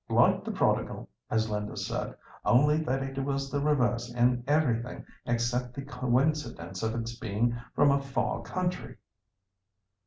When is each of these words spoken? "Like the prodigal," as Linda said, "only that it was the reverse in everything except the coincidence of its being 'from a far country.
"Like 0.09 0.43
the 0.43 0.51
prodigal," 0.51 1.11
as 1.29 1.47
Linda 1.51 1.77
said, 1.77 2.15
"only 2.43 2.77
that 2.85 3.03
it 3.03 3.19
was 3.23 3.51
the 3.51 3.59
reverse 3.59 4.11
in 4.11 4.43
everything 4.47 5.05
except 5.27 5.75
the 5.75 5.83
coincidence 5.83 6.81
of 6.81 6.95
its 6.95 7.13
being 7.15 7.55
'from 7.75 7.91
a 7.91 8.01
far 8.01 8.41
country. 8.41 8.97